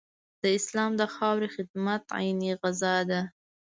[0.41, 3.21] د اسلام د خاورې خدمت عین غزا ده.